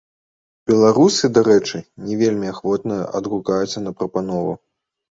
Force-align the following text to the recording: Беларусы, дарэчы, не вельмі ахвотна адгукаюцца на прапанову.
Беларусы, 0.71 1.29
дарэчы, 1.35 1.83
не 2.07 2.19
вельмі 2.23 2.51
ахвотна 2.55 2.95
адгукаюцца 3.23 3.89
на 3.89 3.99
прапанову. 4.01 4.61